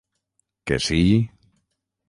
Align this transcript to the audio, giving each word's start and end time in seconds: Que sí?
Que 0.71 0.77
sí? 0.87 1.03